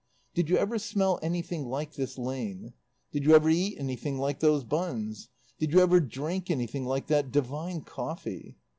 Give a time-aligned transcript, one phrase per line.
[0.33, 2.73] "Did you ever smell anything like this lane?
[3.11, 5.29] Did you ever eat anything like these buns?
[5.59, 8.57] Did you ever drink anything like that divine coffee?